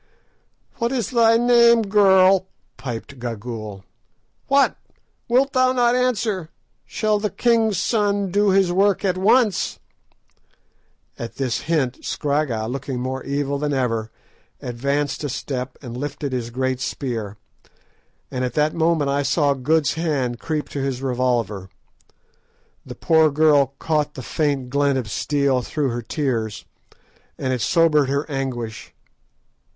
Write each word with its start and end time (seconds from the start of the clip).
"What 0.77 0.91
is 0.91 1.11
thy 1.11 1.37
name, 1.37 1.83
girl?" 1.83 2.47
piped 2.75 3.19
Gagool. 3.19 3.83
"What! 4.47 4.75
wilt 5.29 5.53
thou 5.53 5.73
not 5.73 5.93
answer? 5.93 6.49
Shall 6.87 7.19
the 7.19 7.29
king's 7.29 7.77
son 7.77 8.31
do 8.31 8.49
his 8.49 8.71
work 8.71 9.05
at 9.05 9.15
once?" 9.15 9.77
At 11.19 11.35
this 11.35 11.59
hint, 11.69 12.03
Scragga, 12.03 12.65
looking 12.65 12.99
more 12.99 13.23
evil 13.25 13.59
than 13.59 13.75
ever, 13.75 14.09
advanced 14.59 15.23
a 15.23 15.29
step 15.29 15.77
and 15.83 15.95
lifted 15.95 16.31
his 16.33 16.49
great 16.49 16.79
spear, 16.81 17.37
and 18.31 18.43
at 18.43 18.55
that 18.55 18.73
moment 18.73 19.11
I 19.11 19.21
saw 19.21 19.53
Good's 19.53 19.93
hand 19.93 20.39
creep 20.39 20.67
to 20.69 20.81
his 20.81 21.03
revolver. 21.03 21.69
The 22.83 22.95
poor 22.95 23.29
girl 23.29 23.75
caught 23.77 24.15
the 24.15 24.23
faint 24.23 24.71
glint 24.71 24.97
of 24.97 25.11
steel 25.11 25.61
through 25.61 25.89
her 25.89 26.01
tears, 26.01 26.65
and 27.37 27.53
it 27.53 27.61
sobered 27.61 28.09
her 28.09 28.27
anguish. 28.31 28.95